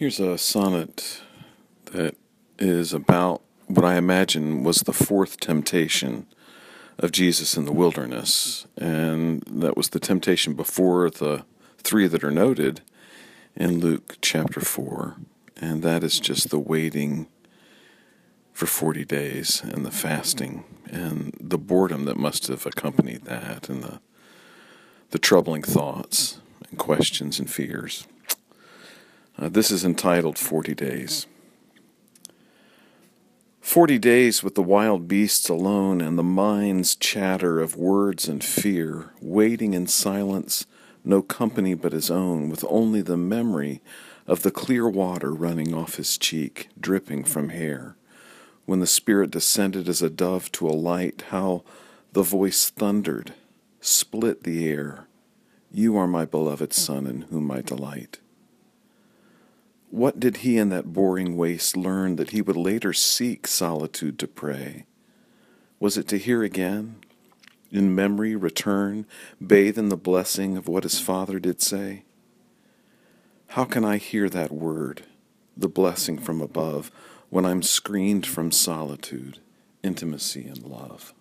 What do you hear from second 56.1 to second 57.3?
beloved Son in